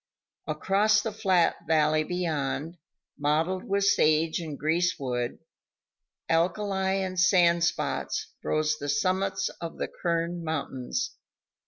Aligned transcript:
Across 0.47 1.03
the 1.03 1.11
flat 1.11 1.57
valley 1.67 2.03
beyond, 2.03 2.79
mottled 3.19 3.65
with 3.65 3.83
sage 3.83 4.39
and 4.39 4.57
greasewood, 4.57 5.37
alkali 6.27 6.93
and 7.03 7.19
sand 7.19 7.63
spots, 7.63 8.33
rose 8.43 8.79
the 8.79 8.89
summits 8.89 9.49
of 9.61 9.77
the 9.77 9.87
Kern 9.87 10.43
Mountains. 10.43 11.11